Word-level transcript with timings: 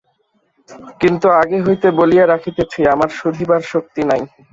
কিন্তু 1.01 1.27
আগে 1.41 1.57
হইতে 1.65 1.87
বলিয়া 1.99 2.25
রাখিতেছি, 2.27 2.79
আমার 2.93 3.09
শুধিবার 3.19 3.61
শক্তি 3.71 4.01
নাই! 4.09 4.21